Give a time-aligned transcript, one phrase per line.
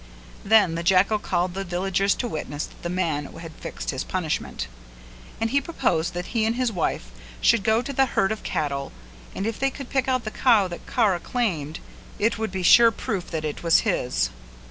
[0.43, 4.67] Then the jackal called the villagers to witness that the man had fixed his punishment,
[5.39, 8.91] and he proposed that he and his wife should go to the herd of cattle,
[9.35, 11.77] and if they could pick out the cow that Kara claimed
[12.17, 14.31] it would be sure proof that it was his.